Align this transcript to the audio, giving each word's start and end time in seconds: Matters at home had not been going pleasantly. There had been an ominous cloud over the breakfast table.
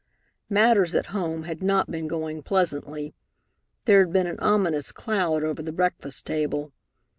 Matters 0.49 0.95
at 0.95 1.05
home 1.13 1.43
had 1.43 1.61
not 1.61 1.91
been 1.91 2.07
going 2.07 2.41
pleasantly. 2.41 3.13
There 3.85 3.99
had 3.99 4.11
been 4.11 4.25
an 4.25 4.39
ominous 4.39 4.91
cloud 4.91 5.43
over 5.43 5.61
the 5.61 5.71
breakfast 5.71 6.25
table. 6.25 6.73